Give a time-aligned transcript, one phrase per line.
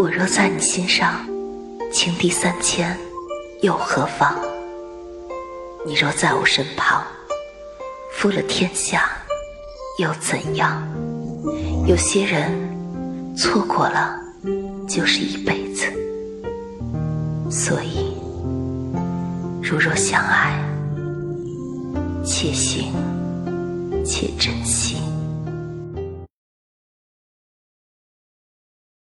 [0.00, 1.26] 我若在你心上
[1.92, 2.96] 情敌三千
[3.62, 4.32] 又何妨？
[5.84, 7.02] 你若在我身旁
[8.12, 9.10] 负了天下
[9.98, 10.86] 又怎样？
[11.88, 14.20] 有些人错过了
[14.86, 15.86] 就是一辈子
[17.50, 18.16] 所以
[19.60, 20.62] 如若相爱
[22.24, 22.92] 且行
[24.04, 24.98] 且珍惜。